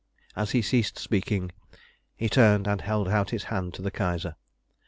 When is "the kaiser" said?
3.83-4.35